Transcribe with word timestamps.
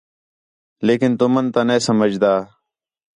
لیکن 0.85 1.11
تُمن 1.19 1.45
تا 1.53 1.61
نے 1.67 1.77
سمجھدا 1.87 2.33